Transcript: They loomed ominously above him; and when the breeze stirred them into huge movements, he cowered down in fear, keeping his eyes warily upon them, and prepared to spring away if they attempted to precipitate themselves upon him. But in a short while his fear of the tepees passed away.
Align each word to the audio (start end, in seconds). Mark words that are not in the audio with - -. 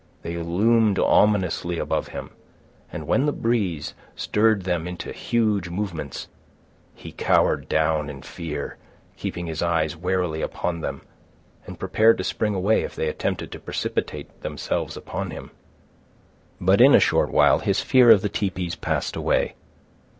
They 0.23 0.35
loomed 0.35 0.97
ominously 0.97 1.77
above 1.77 2.07
him; 2.07 2.31
and 2.91 3.05
when 3.05 3.27
the 3.27 3.31
breeze 3.31 3.93
stirred 4.15 4.63
them 4.63 4.87
into 4.87 5.11
huge 5.11 5.69
movements, 5.69 6.27
he 6.95 7.11
cowered 7.11 7.69
down 7.69 8.09
in 8.09 8.23
fear, 8.23 8.77
keeping 9.15 9.45
his 9.45 9.61
eyes 9.61 9.95
warily 9.95 10.41
upon 10.41 10.81
them, 10.81 11.03
and 11.67 11.77
prepared 11.77 12.17
to 12.17 12.23
spring 12.23 12.55
away 12.55 12.81
if 12.81 12.95
they 12.95 13.09
attempted 13.09 13.51
to 13.51 13.59
precipitate 13.59 14.41
themselves 14.41 14.97
upon 14.97 15.29
him. 15.29 15.51
But 16.59 16.81
in 16.81 16.95
a 16.95 16.99
short 16.99 17.29
while 17.29 17.59
his 17.59 17.81
fear 17.81 18.09
of 18.09 18.23
the 18.23 18.29
tepees 18.29 18.73
passed 18.75 19.15
away. 19.15 19.53